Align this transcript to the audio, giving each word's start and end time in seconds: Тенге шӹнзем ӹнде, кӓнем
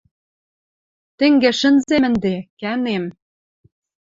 Тенге 1.17 1.51
шӹнзем 1.59 2.03
ӹнде, 2.09 2.35
кӓнем 2.59 3.03